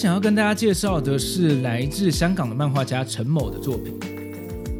[0.00, 3.98] 想要跟大家介绍的是来自香港的漫画家陈某的作品。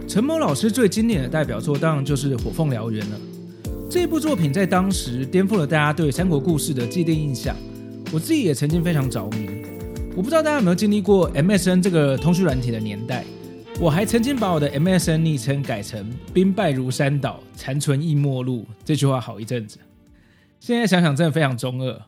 [0.06, 3.18] 陈某老师最经典的代表作当然就是《火凤燎原》了。
[3.90, 7.56] 这部作品在当时颠覆了大家对三国故事的既定印象，
[8.12, 9.48] 我自己也曾经非常着迷。
[10.14, 13.24] 我不知道大家有没有经历过 MSN 这个通讯软体的年代，
[13.80, 19.78] 我还曾经把我的 MSN 昵称改成“兵败如山倒，残存亦末路”这句话好一阵子。
[20.60, 22.00] 现在想想，真的非常中二。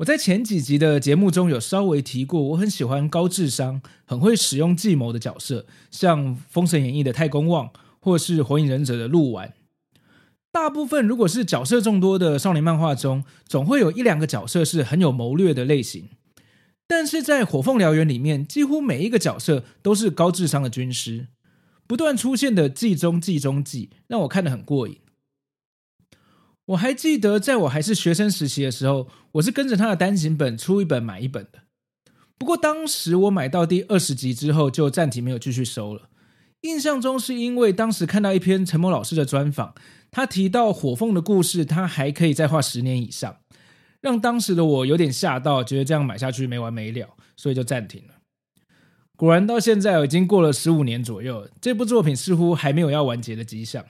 [0.00, 7.70] 我在前几集的节目中有稍微提过，我很喜欢高智商、很会使用计谋的角色，像《封神演义》的太公望，
[8.00, 9.52] 或是《火影忍者》的鹿丸。
[10.50, 16.08] 大部分如果是角色众多的少年漫画中，总会有一两个角色是很有谋略的类型。
[16.86, 21.26] 但是在《火凤燎原》里面，几乎每一个角色都是高智商的军师，
[21.86, 24.98] 不断出现的计中计中计，让我看得很过瘾。
[26.70, 31.60] 我还记得，在我还是学生时期的时候，我是跟着他的单行本出一本买一本的。
[32.38, 36.08] 不过当时我买到第二十集之后就暂停，没有继续收了。
[36.60, 39.74] 印象中是因为当时看到一篇陈某老师的专访，
[40.10, 43.38] 他提到火凤的故事，他还可以再画十年以上，
[44.00, 48.14] 让当时的我有点吓到，觉得这样买下去没完没了，所以就暂停了。
[49.16, 53.84] 果然到现在已经过了十五年左右，这部作品似乎还没有要完结的迹象。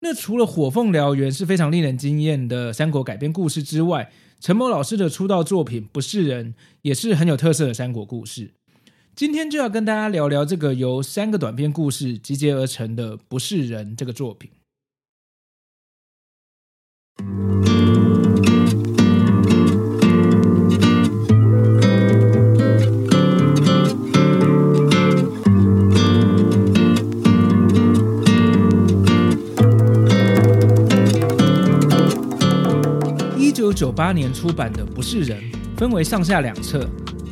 [0.00, 8.52] 那除了《火凤燎原》是非常令人惊艳的三国改编故事之外，陈某老师的出道作品《不是人》也是很有特色的三国故事。
[9.16, 14.50] 今天就要跟大家聊聊这个由三个短篇故事集结而成的《不是人》这个作品。
[33.78, 35.40] 九八年出版的《不是人》
[35.78, 36.84] 分为上下两册，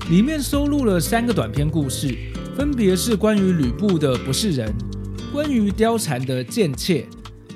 [0.09, 2.17] 里面收录了三个短篇故事，
[2.57, 4.73] 分别是关于吕布的不是人，
[5.33, 7.05] 关于貂蝉的贱妾，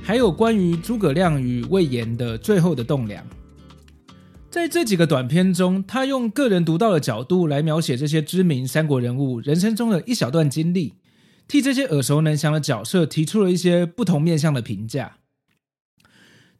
[0.03, 3.25] 还有关于诸葛亮与魏延的最后的栋梁。
[4.51, 10.95] 在这几个短篇中，他用个人独到的角度来描写这些知名三国人物人生中的一小段经历，
[11.47, 15.19] 替这些耳熟能详的角色提出了一些不同面向的评价。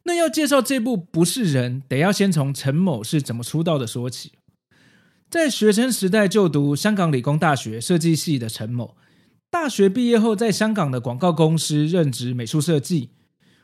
[0.03, 4.31] 那要介绍这部不是人，得要先从陈某是怎么出道的说起。
[5.29, 8.95] 在学生时代就读香港理工大学设计系的陈某，
[9.49, 13.11] 大学毕业后在香港的广告公司任职美术设计，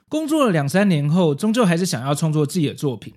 [0.08, 3.14] 工作了两三年后，终究还是想要创作自己的作品。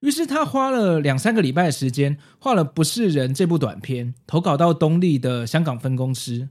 [0.00, 6.48] 于是他花了两三个礼拜的时间，画了《不是人》这部短片，投稿到东立的香港分公司。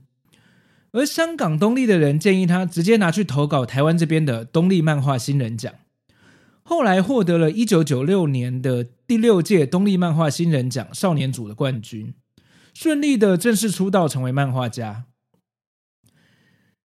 [0.92, 5.72] 而香港东立的人建议他直接拿去投稿台湾这边的东立漫画新人奖。
[6.68, 12.12] 后来获得了一九九六年的第六届东立漫画新人奖少年组的冠军，
[12.74, 15.04] 顺利的正式出道成为漫画家。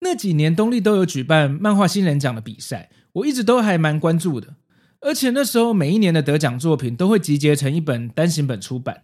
[0.01, 4.55] 那几年东立都有举办漫画新人奖的比赛，我一直都还蛮关注的。
[5.01, 9.03] 而且那时候每一年的得奖作品都会集结成一本单行本出版，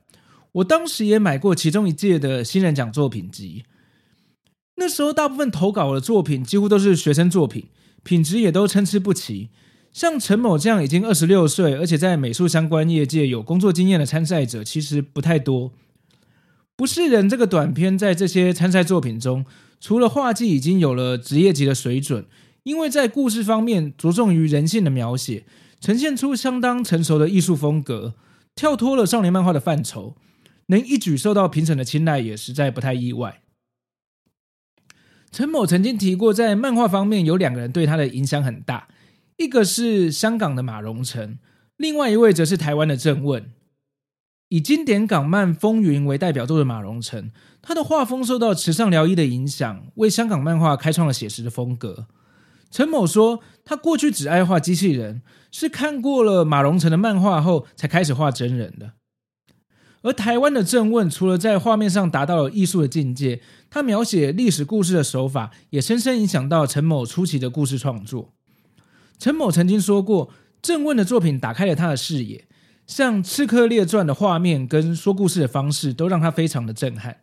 [0.52, 3.66] 我当时也买过其中一届的新人奖作品集。
[4.76, 7.66] 那时候大部分投稿的作品几乎都是学生作品，
[8.02, 9.50] 品质也都参差不齐。
[9.92, 15.72] 像陈某这样已经二十六岁，而且在美术相关业界有工作经验的参赛者，其实不太多。
[16.74, 19.44] 不是人这个短片在这些参赛作品中，
[19.78, 22.24] 除了画技已经有了职业级的水准，
[22.62, 25.44] 因为在故事方面着重于人性的描写，
[25.78, 28.14] 呈现出相当成熟的艺术风格，
[28.54, 30.16] 跳脱了少年漫画的范畴，
[30.66, 33.42] 能一举受到评审的青睐，也实在不太意外。
[35.30, 38.88] 陈某曾经提过，在漫画方面有两个人对他的影响很大。
[39.42, 41.38] 一个是香港的马荣成，
[41.76, 43.50] 另外一位则是台湾的郑问。
[44.48, 47.30] 以经典港漫《风云》为代表作的马荣成，
[47.62, 52.06] 他的画风受到池上辽一的影响，为香港漫画开创了写实的风格。
[52.70, 58.92] 陈某说，他过去只爱画机器人，是看过了马荣成的漫画后才开始画真人的。
[60.02, 63.40] 而台湾的郑问，除了在画面上达到了艺术的境界，
[63.70, 68.34] 他描写历史故事的手法也深深影响到陈某初期的故事创作。
[69.22, 70.30] 陈某曾经说过，
[70.60, 72.44] 郑问的作品打开了他的视野，
[72.88, 77.18] 像《刺客列传》的画面跟说故事的方式都让他非常的震撼，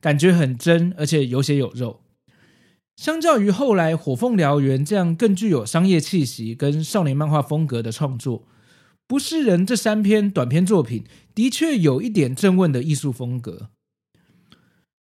[0.00, 2.00] 感觉很真，而且有血有肉。
[2.96, 8.40] 相较于后来《火凤燎原》这样更具有商业气息跟少年漫画风格的创作，
[9.06, 11.04] 《不是人》这三篇短篇作品
[11.36, 13.70] 的确有一点郑问的艺术风格。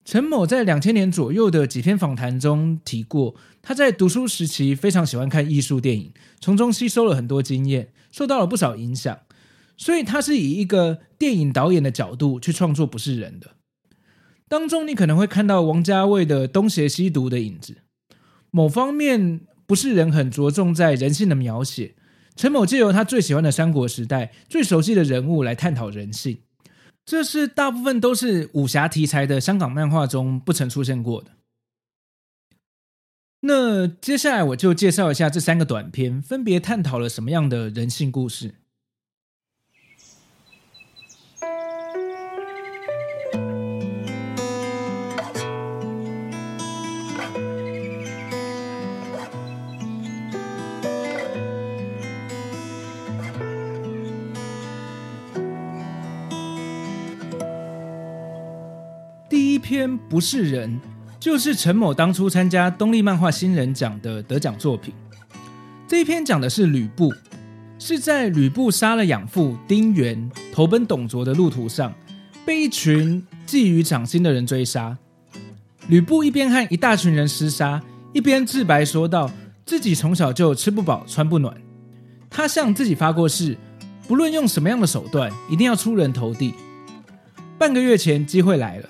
[0.05, 6.11] 陈某在两千年左右的几篇访谈中提过，他在读书时期非常喜欢看艺术电影，
[6.41, 9.17] 从中吸收了很多经验，受到了不少影响。
[9.77, 13.51] 所以他是以一个电影导演的角度去创作《不是人》的。
[14.47, 17.77] 当中你可能会看到王家卫的东邪西毒的影子。
[18.51, 21.95] 某方面，《不是人》很着重在人性的描写。
[22.35, 26.39] 陈某借由他最喜欢的三国时代、最熟悉的人物来探讨人性。
[27.05, 31.31] 这是大部分都是武侠题材的香港漫画中不曾出现过的。
[33.41, 38.55] 那接下来我就介绍一下这三个短片分别探讨了什么样的人性故事。
[59.63, 60.77] 篇不是人，
[61.17, 64.93] 就是陈某当初参加东立漫画新人奖的得奖作品。
[65.87, 67.13] 这一篇讲的是吕布，
[67.79, 71.93] 是在吕布杀了养父丁原，投奔董卓的路途上，
[72.45, 74.97] 被一群觊觎掌心的人追杀。
[75.87, 77.81] 吕布一边和一大群人厮杀，
[78.11, 79.31] 一边自白说道：
[79.65, 81.55] 自己从小就吃不饱穿不暖。
[82.29, 83.57] 他向自己发过誓，
[84.09, 86.53] 不论用什么样的手段，一定要出人头地。
[87.57, 88.89] 半个月前，机会来了。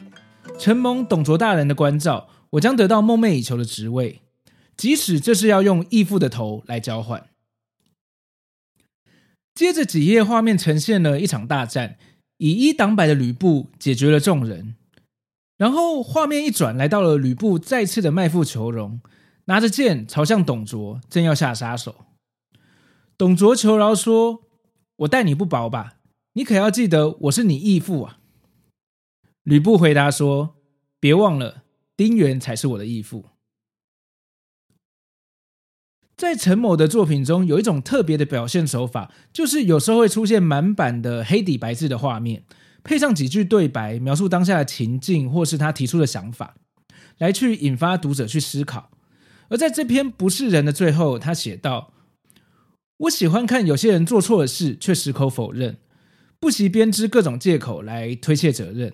[0.59, 4.21] 承蒙董卓大人的关照，我将得到梦寐以求的职位，
[4.77, 7.29] 即使这是要用义父的头来交换。
[9.53, 11.97] 接着几页画面呈现了一场大战，
[12.37, 14.75] 以一挡百的吕布解决了众人。
[15.57, 18.99] 然后画面一转，来到了吕布再次的卖父求荣，
[19.45, 22.05] 拿着剑朝向董卓，正要下杀手。
[23.15, 24.41] 董卓求饶说
[24.97, 25.97] ：“我待你不薄吧？
[26.33, 28.17] 你可要记得我是你义父啊！”
[29.43, 30.55] 吕布回答说
[30.99, 31.63] ：“别忘了，
[31.97, 33.25] 丁原才是我的义父。”
[36.15, 42.45] 在陈某的作品中，有一种特别的表现手法，就是有时候会出现满版的黑底白字的画面，
[42.83, 46.55] 配上几句对白，描述当下的情境或是他提出的想法，
[47.17, 48.91] 来去引发读者去思考。
[49.49, 51.93] 而在这篇不是人的最后，他写道
[52.97, 55.79] ：“我喜欢看有些人做错了事却矢口否认，
[56.39, 58.93] 不惜编织各种借口来推卸责任。”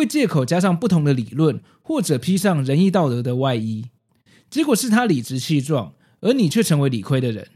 [0.00, 3.90] 为借口加上不同的理论，或者披上仁义道德的外衣，
[4.50, 7.48] 结果是他理直气壮，而你却成为理亏的人。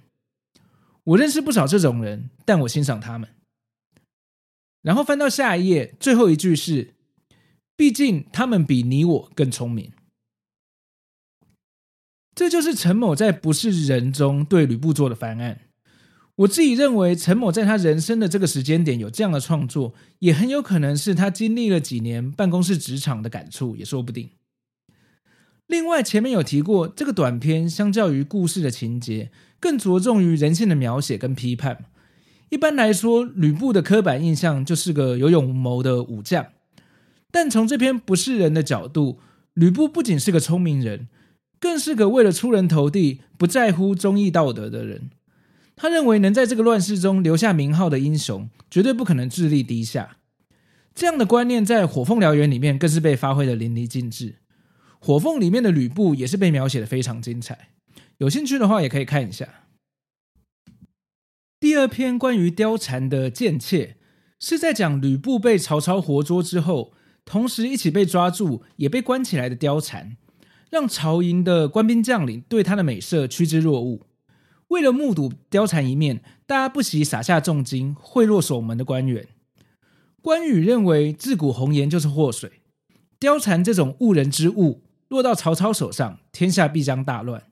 [1.05, 3.31] 我认识不少这种人，但我欣赏他们。
[4.83, 6.95] 然后翻到下一页，最后一句是：
[7.75, 9.93] 毕竟他们比你我更聪明。
[12.35, 15.64] 这就是陈某在《不是人》中对吕布做的翻案。
[16.37, 24.31] 我自己认为，陈某在他人生的这个时间点有这样的创作，也很有可能是他经历了几年办公室职场的感触，也说不定。
[25.69, 31.85] 另外，前面有提过，这个短片相较于故事的情节，更着重于人性的描写跟批判。
[32.51, 36.49] 一般来说，吕布的刻板印象就是个有勇无谋的武将，
[37.31, 39.21] 但从这篇不是人的角度，
[39.55, 41.09] 吕布不仅是个聪明人，
[41.61, 45.11] 更是个为了出人头地，不在乎忠义道德的人。
[45.77, 50.19] 他认为能在这个乱世中留下名号的英雄，绝对不可能智力低下。
[50.95, 54.31] 这样的观念在《火凤燎原》里面更是被发挥得淋漓尽致。
[55.01, 57.71] 《火凤》里面的吕布也是被描写得非常精彩，
[58.19, 59.67] 有兴趣的话也可以看一下。
[61.59, 63.97] 第二篇关于貂蝉的贱妾，
[64.39, 66.93] 是在讲吕布被曹操活捉之后，
[67.25, 70.17] 同时一起被抓住也被关起来的貂蝉，
[70.71, 74.01] 让曹营的官兵将领对他的美色趋之若鹜。
[74.75, 79.29] 为了目睹貂蝉一面，大家不惜撒下重金贿赂守门的官员。
[80.21, 82.51] 关羽认为自古红颜就是祸水，
[83.21, 87.45] 貂蝉这种误人之物落到曹操手上，天下必将大乱。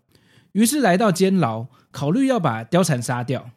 [0.50, 3.52] 于是来到监牢，考虑要把貂蝉杀掉。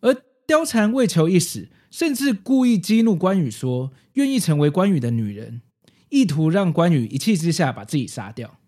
[0.00, 5.62] 而貂蝉为求一死，甚至故意激怒关羽，说愿意成为关羽的女人，
[6.08, 8.58] 意图让关羽一气之下把自己杀掉。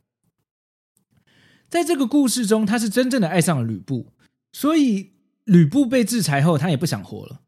[1.71, 4.09] 在这个故事中，他是真正的爱上了吕布，
[4.53, 5.13] 所以
[5.45, 7.41] 吕布被制裁后，他也不想活了。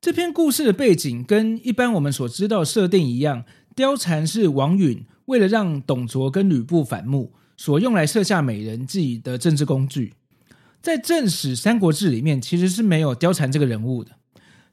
[0.00, 3.44] 这篇故事的背景跟一般我们所知道设定一样，
[3.76, 10.14] 貂蝉是王允为了让董卓跟吕布反目所用来设下美人计的政治工具。
[10.80, 14.12] 在正史《三国志》里面，其实是没有貂蝉这个人物的。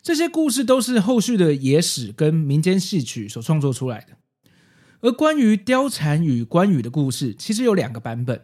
[0.02, 4.18] 这些故事都是后续的野史跟民间戏曲所创作出来的。
[5.02, 8.42] 而关于貂蝉与关羽的故事，其实有两个版本，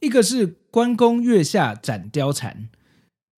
[0.00, 2.68] 一个是关公月下斩貂蝉，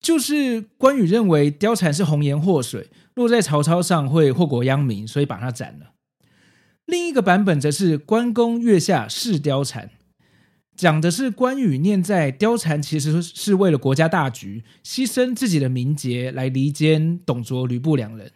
[0.01, 5.91] 就是关羽认为貂蝉是红颜祸水，落在曹操上会祸国殃民，所以把他斩了。
[6.85, 9.91] 另一个版本则是关公月下试貂蝉，
[10.75, 18.31] 讲的是关羽念在貂蝉其实是为了国家大局，牺牲自己的名节来离间董卓、吕布两人。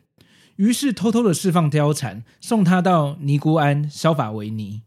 [0.57, 4.83] 于是偷偷的释放貂蝉，送他到尼姑庵削发为尼。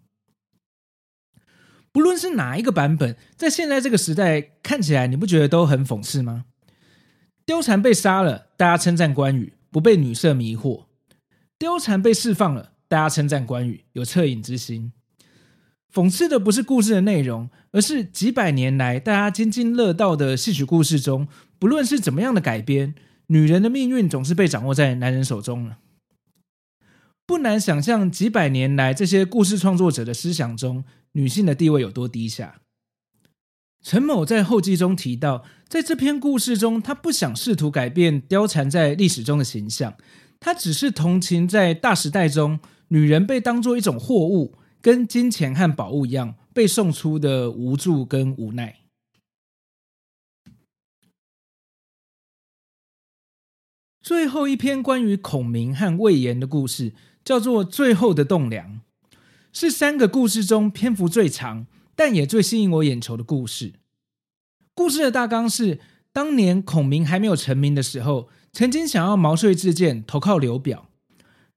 [1.97, 6.45] 不论是哪一个版本，在现在这个时代看起来，你不觉得都很讽刺吗？
[7.47, 10.85] 貂蝉被杀了，大家称赞关羽不被女色迷惑；
[11.59, 14.93] 貂蝉被释放了，大家称赞关羽有恻隐之心。
[15.91, 21.27] 讽刺的不是故事的内容，而是几百年来大家津津乐道的戏曲故事中，
[21.59, 22.95] 不论是怎么样的改编。
[23.29, 25.79] 女人的命运总是被掌握在男人手中了。
[27.27, 32.61] 不难想象，几百年来这些故事创作者的思想中，女性的地位有多低下。
[33.83, 39.97] 陈某在后记中提到，在这篇故事中，他不想试图改变貂蝉在历史中的形象，
[40.39, 48.83] 他只是同情在大时代中，女人被当作一种货物，跟金钱和宝物一样被送出的无助跟无奈。
[54.01, 56.95] 最后一篇关于孔明和魏延的故事，
[57.27, 58.81] 叫做《最后的栋梁》，
[59.53, 61.67] 是三个故事中篇幅最长，
[61.97, 63.73] 但也最吸引我眼球的故事。
[64.75, 65.81] 故事的大纲是：
[66.13, 70.89] 当年孔明还没有成名的时候，曾经想要毛遂自荐投靠刘表，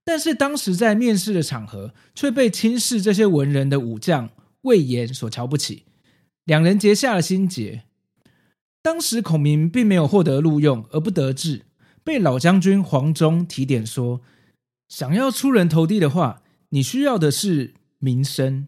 [0.03, 5.83] 但是当时在面试的场合，却被轻视这些文人的武将魏延所瞧不起，
[6.45, 7.83] 两人结下了心结。
[8.81, 11.65] 当时孔明并没有获得录用，而不得志。
[12.03, 14.21] 被老将军黄忠提点说
[14.89, 18.67] ：“想要出人头地的话，你需要的是名声。”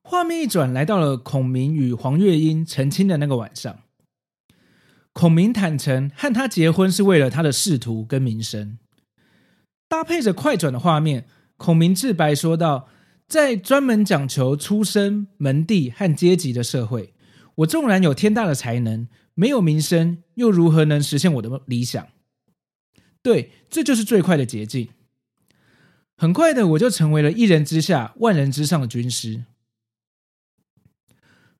[0.00, 3.80] 画面一转，来到了孔明与黄月英成亲的那个晚上。
[5.12, 8.78] 孔明坦诚和他结婚是为了他的仕途跟名声。
[9.88, 11.26] 搭配着快转的画面，
[11.56, 12.88] 孔明自白说道
[13.26, 17.12] ：“在专门讲求出身、门第和阶级的社会，
[17.56, 22.06] 我纵然有天大的才能。”没有名声，又如何能实现我的理想？
[23.26, 24.90] 对，这就是最快的捷径。
[26.16, 29.46] 很快的，我就成为了一人之下、万人之上的军师。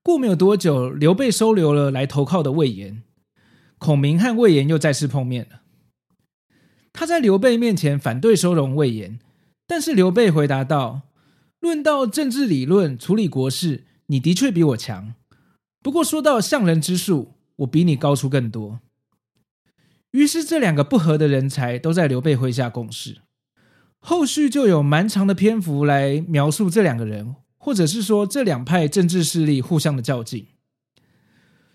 [0.01, 3.03] 过没有多久，刘备收留了来投靠的魏延，
[3.79, 5.63] 孔明和魏延又再次碰面了。
[6.93, 9.19] 他在刘备面前反对收容魏延，
[9.67, 11.09] 但是刘备回答道
[11.59, 15.17] ：“论到政治理论、处理国事，你的确比我强。
[15.83, 18.79] 不过说到相人之术，”我比你高出更多，
[20.17, 23.19] 于是这两个不合的人才都在刘备麾下共事。
[23.99, 30.47] 后续就有蛮长的篇幅来描述这两个人，或者是说这两派政治势力互相的较劲。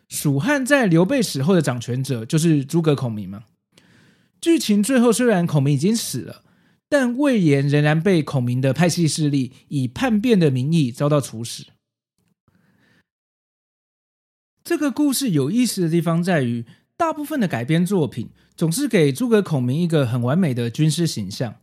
[0.09, 3.43] 蜀汉在刘备死后的掌权者就是诸葛孔明嘛。
[4.41, 6.43] 剧情最后虽然孔明已经死了，
[6.89, 11.67] 但魏延仍然被孔明的派系势力以叛变的名义遭到处死。
[14.63, 16.65] 这个故事有意思的地方在于，
[17.01, 21.55] 大部分的改编作品总是给诸葛孔明一个很完美的军师形象，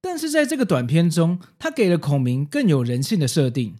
[0.00, 3.76] 但是在这个短片中，他给了孔明更有人性的设定。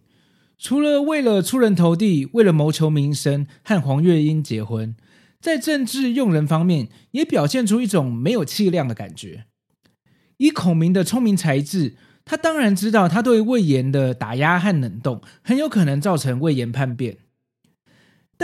[0.57, 4.95] 除了为了出人头地，为了谋求名声和黄月英结婚，
[5.41, 9.43] 在政治用人方面也表现出一种没有气量的感觉。
[10.37, 17.17] 以孔明的聪明才智，他当然知道他对魏延的打压和冷冻很有可能造成魏延叛变。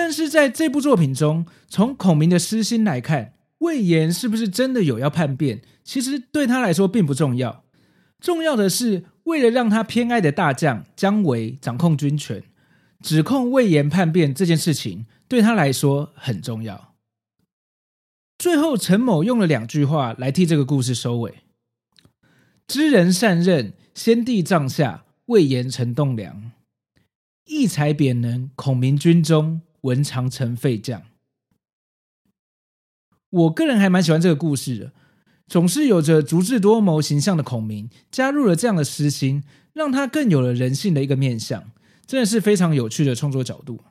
[0.01, 7.65] 但是在这部作品中，从孔明的私心来看，魏延是不是真的有要叛变，其实对他来说并不重要。
[8.21, 12.41] 重要的是，为了让他偏爱的大将姜维掌控军权，
[13.01, 16.95] 指控魏延叛变这件事情对他来说很重要。
[18.37, 21.39] 最后，陈某用了两句话来替这个故事收尾
[22.65, 26.53] ：“知人善任，先帝帐下，魏延成栋梁；
[27.47, 31.03] 义才贬能，孔明军中。”文长成废将，
[33.29, 34.91] 我个人还蛮喜欢这个故事的。
[35.47, 39.43] 总是有着足智多谋形象的孔明，加入了这样的私心，
[39.73, 41.71] 让他更有了人性的一个面相，
[42.05, 43.81] 真的是非常有趣的创作角度。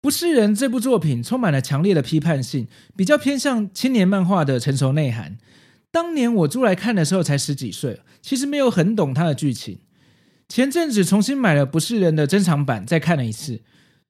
[0.00, 5.36] 不是人这部作品充满了强烈的批判性，比较偏向青年漫画的成熟内涵。
[5.90, 9.78] 当年我租来看的时候才十几岁，其实没有很懂它的剧情。
[10.48, 13.62] 前阵子重新买了《不是人》的珍藏版，再看了一次。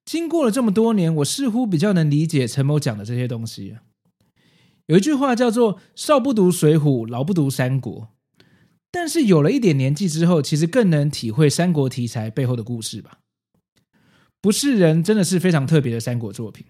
[0.04, 3.76] 经过了这么多年，我似乎比较能理解陈某讲的这些东西。
[4.86, 8.08] 有一句话叫做“少不读水浒，老不读三国”，
[8.92, 13.20] 但是有了一点年纪之后，其实更能体会三国题材背后的故事吧。
[14.42, 16.66] 不是人真的是非常特别的三国作品。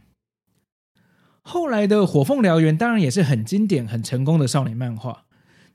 [1.42, 5.24] 后来的《火凤燎原》当然也是很经典、很成功的少年漫画，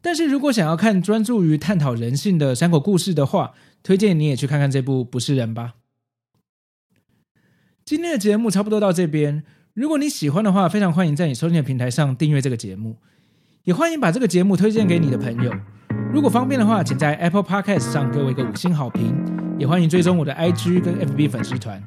[0.02, 3.52] 但是如果想要看专注于探讨人性的三国故事的话，
[3.84, 5.76] 推荐你也去看看这部《不是人》吧。
[7.86, 9.44] 今天的节目差不多到这边。
[9.74, 12.98] 如果你喜欢的话，非常欢迎在你收听的平台上订阅这个节目，
[13.64, 15.54] 也欢迎把这个节目推荐给你的朋友。
[16.14, 19.16] 如果方便的话，请在 Apple Podcast 上给我一个五星好评，
[19.58, 21.82] 也欢迎追踪我的 IG 跟 FB 粉丝团。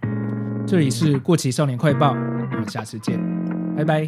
[0.66, 3.20] 这里是过期少年快报，我们下次见，
[3.76, 4.06] 拜拜。